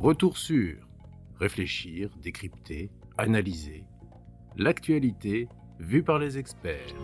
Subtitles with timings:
[0.00, 0.76] Retour sur
[1.40, 3.84] réfléchir, décrypter, analyser
[4.56, 5.48] l'actualité
[5.80, 6.94] vue par les experts.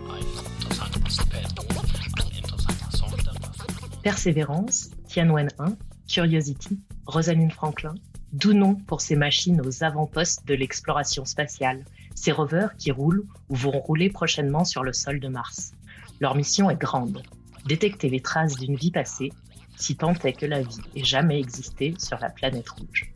[4.01, 5.75] Persévérance, Tianwen 1,
[6.07, 7.95] Curiosity, Rosalind Franklin,
[8.31, 11.83] d'où nom pour ces machines aux avant-postes de l'exploration spatiale,
[12.15, 15.73] ces rovers qui roulent ou vont rouler prochainement sur le sol de Mars.
[16.21, 17.23] Leur mission est grande,
[17.65, 19.33] détecter les traces d'une vie passée,
[19.77, 23.11] si tant est que la vie ait jamais existé sur la planète rouge.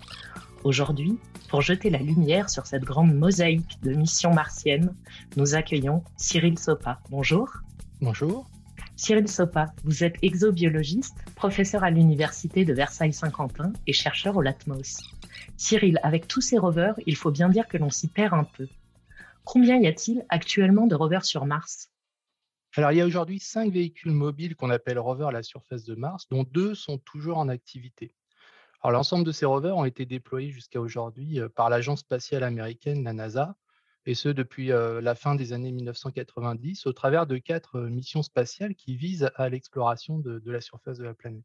[0.63, 1.17] Aujourd'hui,
[1.49, 4.93] pour jeter la lumière sur cette grande mosaïque de missions martiennes,
[5.37, 6.99] nous accueillons Cyril Sopa.
[7.09, 7.49] Bonjour.
[8.01, 8.49] Bonjour.
[8.95, 14.99] Cyril Sopa, vous êtes exobiologiste, professeur à l'université de Versailles-Saint-Quentin et chercheur au LATMOS.
[15.55, 18.67] Cyril, avec tous ces rovers, il faut bien dire que l'on s'y perd un peu.
[19.45, 21.89] Combien y a-t-il actuellement de rovers sur Mars?
[22.75, 25.95] Alors, il y a aujourd'hui cinq véhicules mobiles qu'on appelle rovers à la surface de
[25.95, 28.13] Mars, dont deux sont toujours en activité.
[28.81, 33.03] Alors, l'ensemble de ces rovers ont été déployés jusqu'à aujourd'hui euh, par l'agence spatiale américaine,
[33.03, 33.55] la NASA,
[34.05, 38.95] et ce depuis la fin des années 1990, au travers de quatre missions spatiales qui
[38.95, 41.43] visent à l'exploration de, la surface de la planète.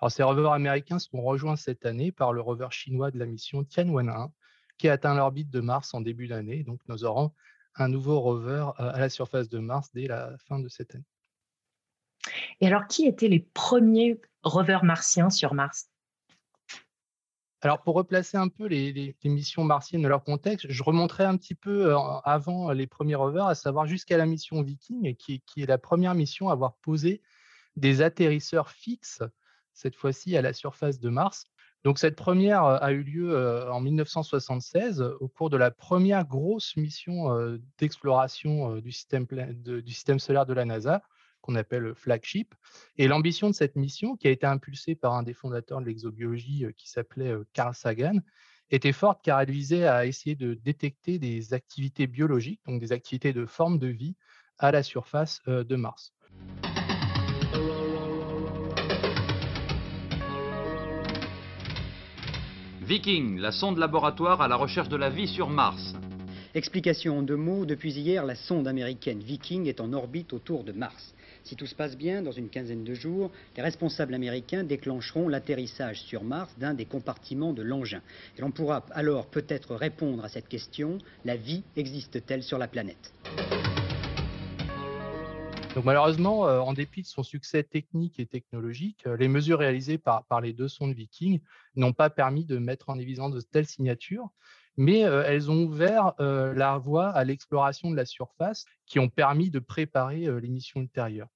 [0.00, 3.62] Alors, ces rovers américains seront rejoints cette année par le rover chinois de la mission
[3.62, 4.30] Tianwen-1,
[4.78, 6.62] qui a atteint l'orbite de Mars en début d'année.
[6.62, 7.32] Donc, nous aurons
[7.76, 11.04] un nouveau rover à la surface de Mars dès la fin de cette année.
[12.60, 15.88] Et alors, qui étaient les premiers rovers martiens sur Mars?
[17.64, 21.54] Alors, pour replacer un peu les, missions martiennes dans leur contexte, je remonterai un petit
[21.54, 26.14] peu avant les premiers rovers, à savoir jusqu'à la mission Viking, qui, est la première
[26.14, 27.22] mission à avoir posé
[27.76, 29.22] des atterrisseurs fixes,
[29.74, 31.44] cette fois-ci à la surface de Mars.
[31.84, 37.58] Donc, cette première a eu lieu en 1976 au cours de la première grosse mission
[37.78, 39.26] d'exploration du système
[40.18, 41.02] solaire de la NASA,
[41.40, 42.54] qu'on appelle flagship.
[42.98, 46.66] Et l'ambition de cette mission, qui a été impulsée par un des fondateurs de l'exobiologie
[46.76, 48.20] qui s'appelait Carl Sagan,
[48.70, 53.32] était forte car elle visait à essayer de détecter des activités biologiques, donc des activités
[53.32, 54.14] de forme de vie
[54.58, 56.14] à la surface de Mars.
[62.92, 65.94] Viking, la sonde laboratoire à la recherche de la vie sur Mars.
[66.54, 70.72] Explication en deux mots, depuis hier, la sonde américaine Viking est en orbite autour de
[70.72, 71.14] Mars.
[71.42, 76.02] Si tout se passe bien, dans une quinzaine de jours, les responsables américains déclencheront l'atterrissage
[76.02, 78.02] sur Mars d'un des compartiments de l'engin.
[78.36, 83.14] Et l'on pourra alors peut-être répondre à cette question, la vie existe-t-elle sur la planète?
[85.80, 90.24] Malheureusement, euh, en dépit de son succès technique et technologique, euh, les mesures réalisées par,
[90.24, 91.40] par les deux sondes Viking
[91.76, 94.28] n'ont pas permis de mettre en évidence de telles signatures,
[94.76, 99.50] mais euh, elles ont ouvert la voie à l'exploration de la surface qui ont permis
[99.50, 101.28] de préparer les missions ultérieures.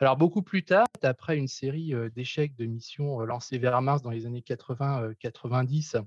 [0.00, 4.26] Alors beaucoup plus tard, après une série d'échecs de missions lancées vers Mars dans les
[4.26, 6.02] années 80-90,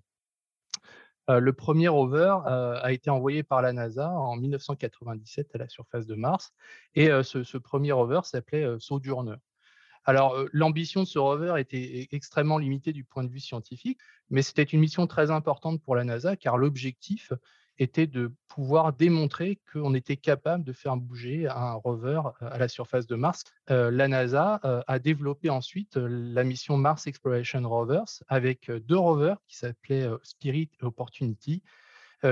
[1.30, 6.16] le premier rover a été envoyé par la NASA en 1997 à la surface de
[6.16, 6.54] Mars
[6.96, 9.36] et ce, premier rover s'appelait Sojourner.
[10.06, 14.42] Alors, l'ambition de ce rover était e, extrêmement limitée du point de vue scientifique, mais
[14.42, 17.32] c'était une mission très importante pour la NASA car l'objectif
[17.80, 23.08] était de pouvoir démontrer qu'on était capable de faire bouger un rover à la surface
[23.08, 23.44] de Mars.
[23.68, 30.08] la NASA a développé ensuite la mission Mars Exploration Rovers avec deux rovers qui s'appelaient
[30.22, 31.64] Spirit et Opportunity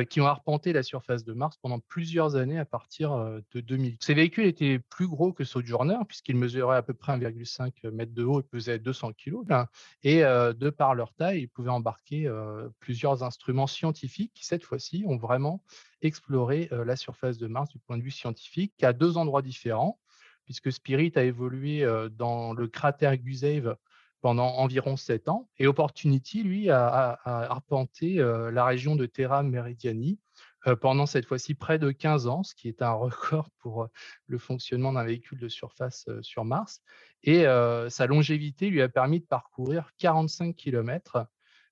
[0.08, 3.98] qui ont arpenté la surface de Mars pendant plusieurs années à partir euh, de 2000.
[4.00, 8.24] Ces véhicules étaient plus gros que Sojourner, puisqu'ils mesuraient à peu près 1,5 mètre de
[8.24, 9.66] haut et pesaient 200 kg.
[10.04, 12.32] Et euh, de par leur taille, ils pouvaient embarquer
[12.80, 15.64] plusieurs instruments scientifiques qui, cette fois-ci, ont vraiment
[16.02, 20.00] exploré la surface de Mars du point de vue scientifique à deux endroits différents,
[20.46, 23.76] puisque Spirit a évolué dans le cratère Gusev
[24.22, 25.50] pendant environ sept ans.
[25.58, 30.20] Et Opportunity, lui, a, arpenté euh, la région de Terra Meridiani
[30.68, 33.88] euh, pendant cette fois-ci près de 15 ans, ce qui est un record pour euh,
[34.28, 36.82] le fonctionnement d'un véhicule de surface sur Mars.
[37.24, 37.44] Et
[37.90, 41.28] sa longévité lui a permis de parcourir 45 km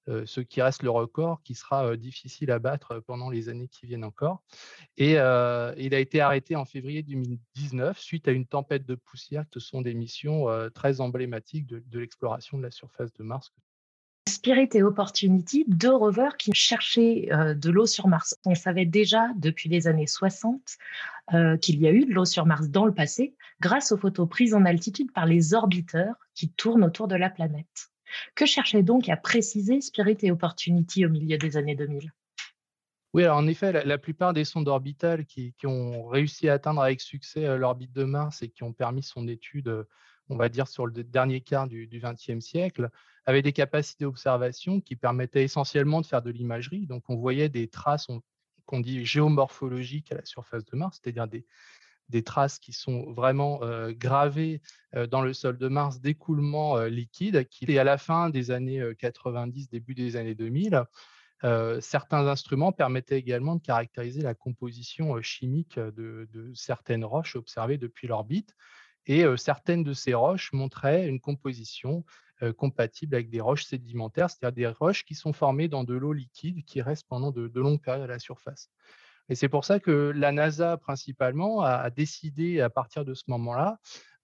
[0.08, 4.04] ce qui reste le record qui sera difficile à battre pendant les années qui viennent
[4.04, 4.42] encore.
[4.98, 9.46] Et il a été arrêté en février 2019 suite à une tempête de poussière.
[9.54, 13.54] Ce sont des missions très emblématiques de, l'exploration de la surface de Mars.
[14.28, 18.36] Spirit et Opportunity, deux rovers qui cherchaient de l'eau sur Mars.
[18.46, 20.78] On savait déjà depuis les années 60
[21.62, 24.54] qu'il y a eu de l'eau sur Mars dans le passé grâce aux photos prises
[24.54, 27.92] en altitude par les orbiteurs qui tournent autour de la planète.
[28.36, 32.12] Que cherchait donc à préciser Spirit et Opportunity au milieu des années 2000
[33.16, 37.02] oui, alors en effet, la, plupart des sondes orbitales qui, ont réussi à atteindre avec
[37.02, 39.88] succès euh, l'orbite de Mars et qui ont permis son étude euh,
[40.30, 42.90] on va dire sur le dernier quart du XXe siècle,
[43.26, 46.86] avait des capacités d'observation qui permettaient essentiellement de faire de l'imagerie.
[46.86, 48.08] Donc on voyait des traces
[48.66, 51.46] qu'on dit géomorphologiques à la surface de Mars, c'est-à-dire des,
[52.10, 53.62] des traces qui sont vraiment
[53.92, 54.62] gravées
[55.10, 59.94] dans le sol de Mars d'écoulement liquide, qui à la fin des années 90, début
[59.94, 60.84] des années 2000.
[61.80, 68.56] certains instruments permettaient également de caractériser la composition chimique de, certaines roches observées depuis l'orbite.
[69.06, 72.04] Et certaines de ces roches montraient une composition
[72.58, 76.64] compatible avec des roches sédimentaires, c'est-à-dire des roches qui sont formées dans de l'eau liquide
[76.66, 78.70] qui reste pendant de longues périodes à la surface.
[79.30, 83.80] Et c'est pour ça que la NASA, principalement, a, décidé à partir de ce moment-là,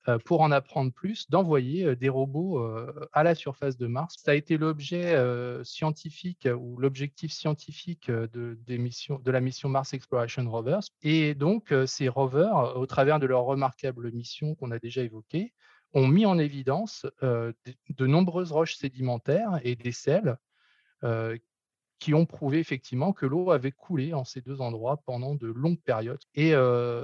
[0.08, 4.18] euh, pour en apprendre plus, d'envoyer euh, des robots euh, à la surface de Mars.
[4.24, 5.16] Ça a été l'objet
[5.64, 10.82] scientifique ou l'objectif scientifique de, de, la mission Mars Exploration Rovers.
[11.02, 15.54] Et donc, ces rovers, au travers de leur remarquable mission qu'on a déjà évoquée,
[15.94, 20.38] ont mis en évidence de, nombreuses roches sédimentaires et des sels
[22.00, 25.82] qui ont prouvé effectivement que l'eau avait coulé en ces deux endroits pendant de longues
[25.82, 26.20] périodes.
[26.36, 26.52] Et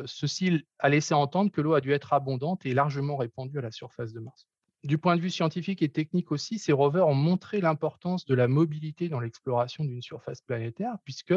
[0.05, 3.71] ceci a laissé entendre que l'eau a dû être abondante et largement répandue à la
[3.71, 4.47] surface de Mars.
[4.83, 8.47] Du point de vue scientifique et technique aussi, ces rovers ont montré l'importance de la
[8.47, 11.35] mobilité dans l'exploration d'une surface planétaire, puisque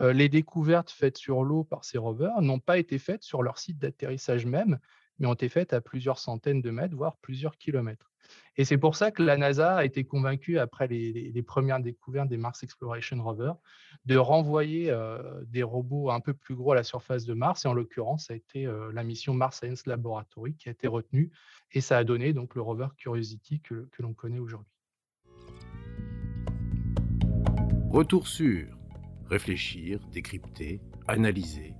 [0.00, 3.78] les découvertes faites sur l'eau par ces rovers n'ont pas été faites sur leur site
[3.78, 4.78] d'atterrissage même,
[5.18, 8.12] mais ont été faites à plusieurs centaines de mètres, voire plusieurs kilomètres.
[8.56, 12.38] Et c'est pour ça que la NASA a été convaincue, après les, premières découvertes des
[12.38, 13.52] Mars Exploration Rover,
[14.06, 17.64] de renvoyer euh, des robots un peu plus gros à la surface de Mars.
[17.64, 20.88] Et en l'occurrence, ça a été euh, la mission Mars Science Laboratory qui a été
[20.88, 21.30] retenue.
[21.72, 24.72] Et ça a donné donc le rover Curiosity que, que l'on connaît aujourd'hui.
[27.90, 28.76] Retour sur
[29.28, 31.74] réfléchir, décrypter, analyser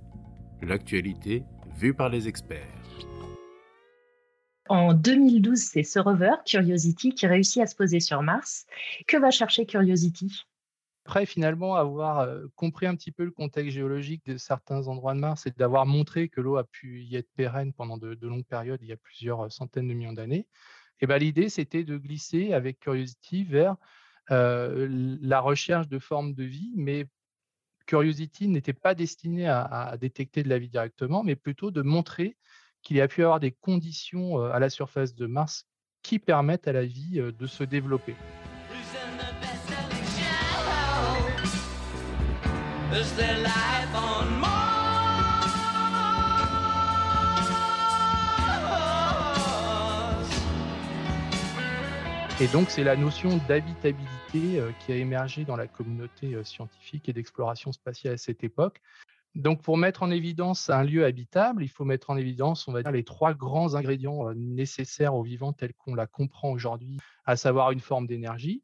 [0.61, 1.43] l'actualité
[1.77, 2.86] vue par les experts.
[4.69, 8.65] En 2012, c'est ce rover, Curiosity, qui réussit à se poser sur Mars.
[9.07, 10.45] Que va chercher Curiosity?
[11.05, 15.19] Après, finalement, avoir euh, compris un petit peu le contexte géologique de certains endroits de
[15.19, 18.81] Mars et d'avoir montré que l'eau a pu y être pérenne pendant de, longues périodes,
[18.81, 20.47] il y a plusieurs euh, centaines de millions d'années,
[20.99, 23.77] eh ben, l'idée, c'était de glisser avec Curiosity vers
[24.31, 24.87] euh,
[25.21, 27.07] la recherche de formes de vie, mais
[27.85, 32.35] Curiosity n'était pas destiné à, détecter de la vie directement, mais plutôt de montrer
[32.81, 35.65] qu'il y a pu avoir des conditions à la surface de Mars
[36.03, 38.15] qui permettent à la vie de se développer.
[52.39, 57.71] Et donc, c'est la notion d'habitabilité qui a émergé dans la communauté scientifique et d'exploration
[57.71, 58.79] spatiale à cette époque.
[59.37, 62.81] Donc, pour mettre en évidence un lieu habitable, il faut mettre en évidence, on va
[62.81, 67.35] dire, les trois grands ingrédients euh, nécessaires au vivant tel qu'on la comprend aujourd'hui, à
[67.35, 68.63] savoir une forme d'énergie,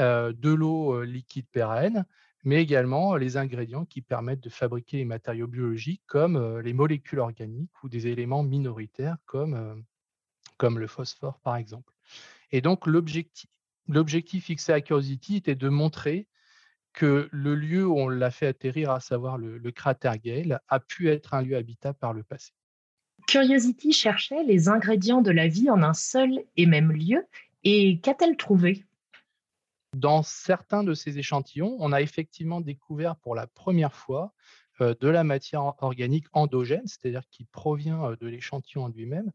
[0.00, 2.04] euh, de l'eau euh, liquide pérenne,
[2.42, 7.70] mais également les ingrédients qui permettent de fabriquer les matériaux biologiques comme les molécules organiques
[7.84, 9.84] ou des éléments minoritaires comme,
[10.56, 11.94] comme le phosphore, par exemple.
[12.50, 16.26] Et donc, l'objectif fixé à Curiosity était de montrer
[16.92, 21.08] que le lieu où on l'a fait atterrir, à savoir le, cratère Gale, a pu
[21.08, 22.52] être un lieu habitable par le passé.
[23.26, 27.24] Curiosity cherchait les ingrédients de la vie en un seul et même lieu,
[27.64, 28.84] et qu'a-t-elle trouvé?
[29.94, 34.32] Dans certains de ces échantillons, on a effectivement découvert pour la première fois
[34.80, 39.30] euh, de la matière organique endogène, c'est-à-dire qui provient euh, de l'échantillon en lui-même,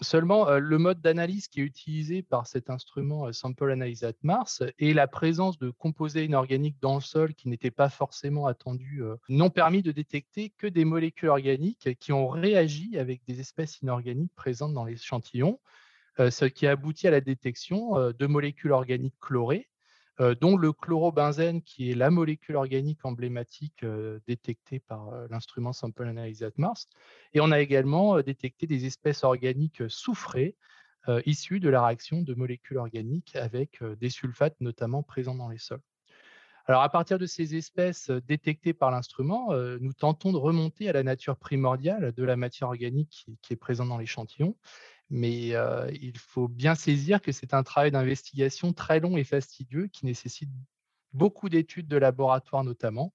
[0.00, 4.12] Seulement, euh, le mode d'analyse qui est utilisé par cet instrument euh, Sample Analysis at
[4.22, 9.02] Mars et la présence de composés inorganiques dans le sol qui n'étaient pas forcément attendus
[9.02, 13.80] euh, n'ont permis de détecter que des molécules organiques qui ont réagi avec des espèces
[13.80, 15.58] inorganiques présentes dans l'échantillon,
[16.18, 19.68] ce qui a abouti à la détection de molécules organiques chlorées
[20.40, 23.84] dont le chlorobenzène, qui est la molécule organique emblématique
[24.26, 26.88] détectée par l'instrument Sample Analysis at Mars.
[27.34, 30.56] Et on a également détecté des espèces organiques soufrées
[31.24, 35.80] issues de la réaction de molécules organiques avec des sulfates notamment présents dans les sols.
[36.66, 41.02] Alors, à partir de ces espèces détectées par l'instrument, nous tentons de remonter à la
[41.02, 44.54] nature primordiale de la matière organique qui est présente dans l'échantillon
[45.10, 45.54] mais
[45.92, 50.50] il faut bien saisir que c'est un travail d'investigation très long et fastidieux qui nécessite
[51.12, 53.12] beaucoup d'études de laboratoire notamment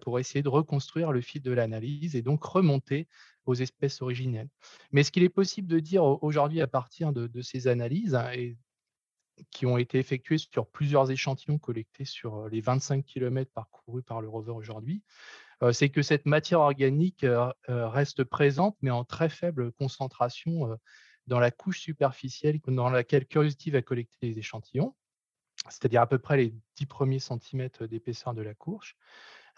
[0.00, 3.08] pour essayer de reconstruire le fil de l'analyse et donc remonter
[3.46, 4.48] aux espèces originelles.
[4.92, 8.30] Mais ce qu'il est possible de dire aujourd'hui à partir de, ces analyses, hein,
[9.50, 14.28] qui ont été effectuées sur plusieurs échantillons collectés sur les 25 km parcourus par le
[14.28, 15.02] rover aujourd'hui,
[15.72, 17.24] c'est que cette matière organique
[17.68, 20.76] reste présente, mais en très faible concentration
[21.26, 24.94] dans la couche superficielle dans laquelle Curiosity va collecter les échantillons,
[25.68, 28.96] c'est-à-dire à peu près les 10 premiers centimètres d'épaisseur de la couche.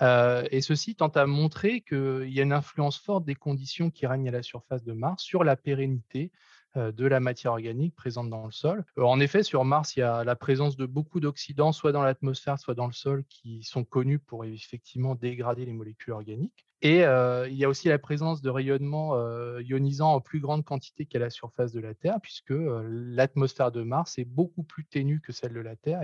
[0.03, 4.07] Euh, et ceci tente à montrer qu'il y a une influence forte des conditions qui
[4.07, 6.33] règnent à la surface de Mars sur la pérennité
[6.77, 8.85] de la matière organique présente dans le sol.
[8.99, 12.03] Euh, en effet, sur Mars, il y a la présence de beaucoup d'oxydants, soit dans
[12.03, 16.67] l'atmosphère, soit dans le sol, qui sont connus pour effectivement dégrader les molécules organiques.
[16.83, 19.17] Et euh, il y a aussi la présence de rayonnements
[19.61, 24.19] ionisants en plus grande quantité qu'à la surface de la Terre, puisque l'atmosphère de Mars
[24.19, 26.03] est beaucoup plus ténue que celle de la Terre.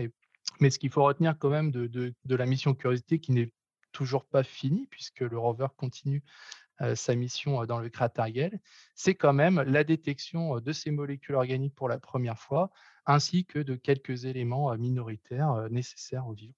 [0.60, 3.52] Mais ce qu'il faut retenir quand même de, la mission Curiosité, qui n'est
[3.92, 8.60] toujours pas finie, puisque le rover continue euh, sa mission euh, dans le cratériel,
[8.94, 12.70] c'est quand même la détection euh, de ces molécules organiques pour la première fois,
[13.06, 16.54] ainsi que de quelques éléments minoritaires nécessaires au vivant.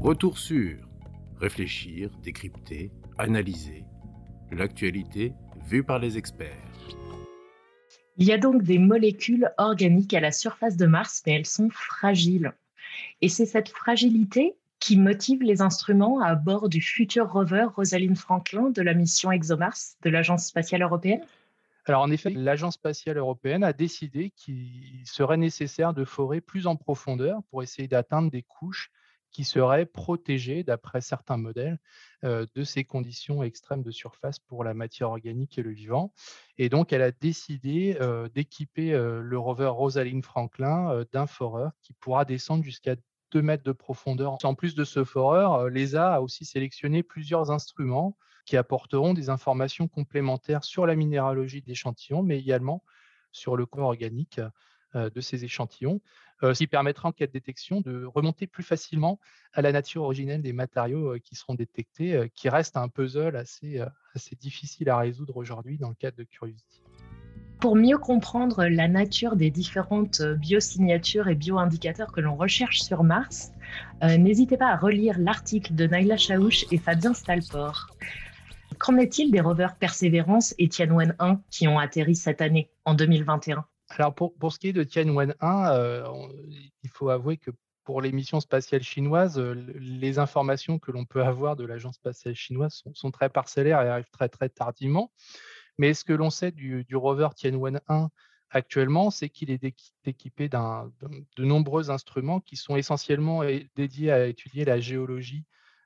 [0.00, 0.86] Retour sur
[1.38, 3.84] réfléchir, décrypter, analyser.
[4.50, 5.32] L'actualité
[5.66, 6.56] vue par les experts.
[8.16, 11.68] Il y a donc des molécules organiques à la surface de Mars, mais elles sont
[11.70, 12.54] fragiles.
[13.20, 18.70] Et c'est cette fragilité qui motive les instruments à bord du futur rover Rosalind Franklin
[18.70, 21.22] de la mission ExoMars de l'Agence spatiale européenne?
[21.86, 26.74] Alors en effet, l'Agence spatiale européenne a décidé qu'il serait nécessaire de forer plus en
[26.74, 28.90] profondeur pour essayer d'atteindre des couches
[29.30, 31.78] qui seraient protégées, d'après certains modèles,
[32.24, 36.12] euh, de ces conditions extrêmes de surface pour la matière organique et le vivant.
[36.56, 41.92] Et donc, elle a décidé euh, d'équiper euh, le rover Rosalind Franklin d'un foreur qui
[41.92, 42.96] pourra descendre jusqu'à
[43.32, 44.38] 2 mètres de profondeur.
[44.44, 49.28] En plus de ce foreur, euh, l'ESA a aussi sélectionné plusieurs instruments qui apporteront des
[49.28, 52.84] informations complémentaires sur la minéralogie d'échantillons, mais également
[53.32, 54.40] sur le corps organique
[54.94, 56.00] euh, de ces échantillons,
[56.42, 59.18] euh, ce qui permettra en cas de détection de remonter plus facilement
[59.52, 63.80] à la nature originelle des matériaux qui seront détectés, qui reste un puzzle assez,
[64.14, 66.85] assez difficile à résoudre aujourd'hui dans le cadre de Curiosity.
[67.60, 73.52] Pour mieux comprendre la nature des différentes biosignatures et bioindicateurs que l'on recherche sur Mars,
[74.02, 77.88] euh, n'hésitez pas à relire l'article de Naila Chaouch et Fabien Stalport.
[78.78, 83.64] Qu'en est-il des rovers Perseverance et Tianwen 1 qui ont atterri cette année, en 2021
[83.90, 86.04] Alors pour, pour ce qui est de Tianwen 1, euh,
[86.82, 87.50] il faut avouer que
[87.84, 92.34] pour les missions spatiales chinoises, euh, les informations que l'on peut avoir de l'agence spatiale
[92.34, 95.10] chinoise sont, sont, très parcellaires et arrivent très très tardivement.
[95.78, 98.10] Mais ce que l'on sait du, rover Tianwen 1
[98.50, 99.62] actuellement, c'est qu'il est
[100.04, 103.42] équipé de nombreux instruments qui sont essentiellement
[103.74, 105.44] dédiés à étudier la géologie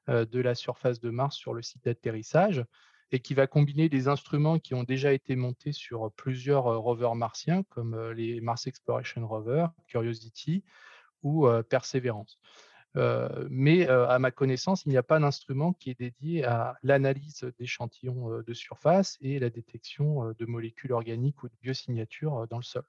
[0.09, 2.65] euh, de la surface de Mars sur le site d'atterrissage
[3.13, 7.15] et qui va combiner des instruments qui ont déjà été montés sur plusieurs euh, rovers
[7.15, 10.65] martiens, comme euh, les Mars Exploration Rover, Curiosity
[11.23, 12.39] ou Perseverance.
[12.97, 16.77] Euh, mais euh, à ma connaissance, il n'y a pas d'instrument qui est dédié à
[16.83, 22.57] l'analyse d'échantillons euh, de surface et la détection de molécules organiques ou de biosignatures dans
[22.57, 22.83] le sol.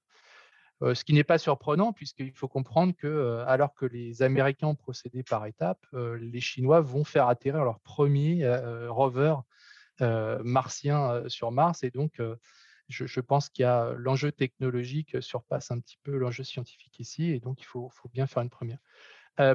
[0.82, 5.22] ce qui n'est pas surprenant puisqu'il faut comprendre que alors que les Américains ont procédé
[5.24, 8.44] par étapes, les Chinois vont faire atterrir leur premier
[8.88, 9.36] rover
[10.00, 12.20] martien sur Mars et donc
[12.90, 17.40] je, pense qu'il y a l'enjeu technologique surpasse un petit peu l'enjeu scientifique ici et
[17.40, 18.80] donc il faut bien faire une première.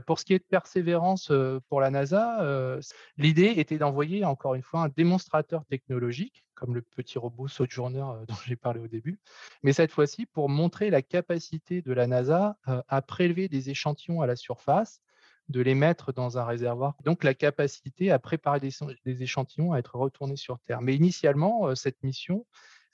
[0.07, 1.33] Pour ce qui est de persévérance
[1.69, 2.79] pour la NASA,
[3.17, 8.35] l'idée était d'envoyer encore une fois un démonstrateur technologique, comme le petit robot Sojourner dont
[8.47, 9.19] j'ai parlé au début,
[9.63, 14.27] mais cette fois-ci pour montrer la capacité de la NASA à prélever des échantillons à
[14.27, 15.03] la surface,
[15.49, 19.97] de les mettre dans un réservoir, donc la capacité à préparer des échantillons à être
[19.97, 20.81] retournés sur Terre.
[20.81, 22.47] Mais initialement, cette mission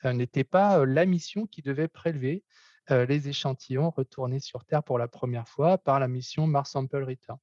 [0.04, 2.44] n'était pas la mission qui devait prélever
[2.90, 7.04] euh, les échantillons retournés sur Terre pour la première fois par la mission Mars Sample
[7.04, 7.38] Return.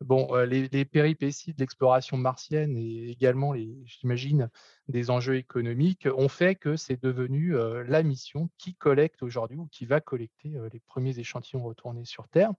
[0.00, 4.50] Bon, euh, les, péripéties de l'exploration martienne et également, j'imagine,
[4.88, 9.68] des enjeux économiques ont fait que c'est devenu euh, la mission qui collecte aujourd'hui ou
[9.70, 12.50] qui va collecter les premiers échantillons retournés sur Terre.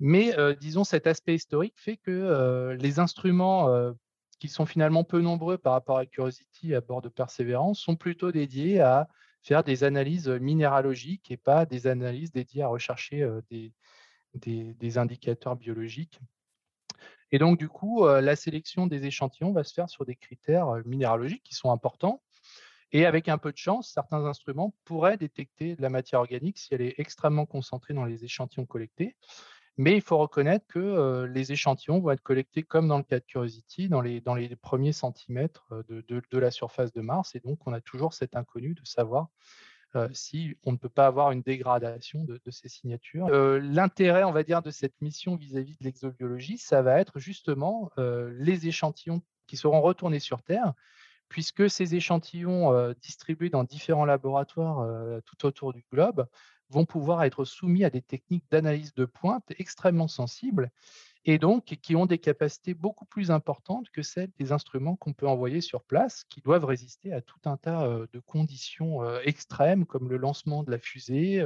[0.00, 3.92] Mais disons, cet aspect historique fait que les instruments
[4.38, 8.32] qui sont finalement peu nombreux par rapport à Curiosity à bord de Perseverance sont plutôt
[8.32, 9.08] dédiés à
[9.42, 13.72] faire des analyses minéralogiques et pas des analyses dédiées à rechercher des,
[14.34, 16.20] des, indicateurs biologiques.
[17.32, 21.42] Et donc, du coup, la sélection des échantillons va se faire sur des critères minéralogiques
[21.42, 22.22] qui sont importants.
[22.92, 26.74] Et avec un peu de chance, certains instruments pourraient détecter de la matière organique si
[26.74, 29.16] elle est extrêmement concentrée dans les échantillons collectés.
[29.80, 33.24] Mais il faut reconnaître que les échantillons vont être collectés comme dans le cas de
[33.24, 34.20] Curiosity, dans les,
[34.56, 37.34] premiers centimètres de, de, la surface de Mars.
[37.34, 39.28] Et donc, on a toujours cet inconnu de savoir
[40.12, 43.30] si on ne peut pas avoir une dégradation de, ces signatures.
[43.30, 48.68] L'intérêt, on va dire, de cette mission vis-à-vis de l'exobiologie, ça va être justement les
[48.68, 50.74] échantillons qui seront retournés sur Terre,
[51.30, 54.86] puisque ces échantillons distribués dans différents laboratoires
[55.24, 56.26] tout autour du globe
[56.70, 60.70] vont pouvoir être soumis à des techniques d'analyse de pointe extrêmement sensibles
[61.24, 65.28] et donc qui ont des capacités beaucoup plus importantes que celles des instruments qu'on peut
[65.28, 70.16] envoyer sur place, qui doivent résister à tout un tas de conditions extrêmes comme le
[70.16, 71.44] lancement de la fusée,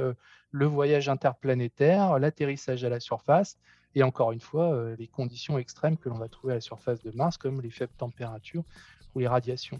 [0.51, 3.57] le voyage interplanétaire, l'atterrissage à la surface,
[3.95, 7.11] et encore une fois, les conditions extrêmes que l'on va trouver à la surface de
[7.11, 8.63] Mars, comme les faibles températures
[9.13, 9.79] ou les radiations.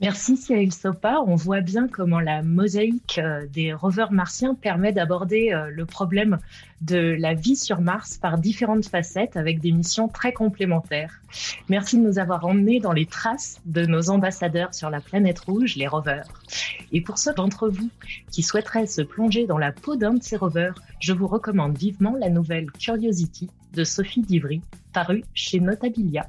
[0.00, 1.20] Merci Cyril Sopa.
[1.24, 6.38] On voit bien comment la mosaïque euh, des rovers martiens permet d'aborder euh, le problème
[6.80, 11.20] de la vie sur Mars par différentes facettes avec des missions très complémentaires.
[11.68, 15.76] Merci de nous avoir emmenés dans les traces de nos ambassadeurs sur la planète rouge,
[15.76, 16.28] les rovers.
[16.92, 17.88] Et pour ceux d'entre vous
[18.32, 22.16] qui souhaiteraient se plonger dans la peau d'un de ces rovers, je vous recommande vivement
[22.18, 24.60] la nouvelle Curiosity de Sophie Divry,
[24.92, 26.28] parue chez Notabilia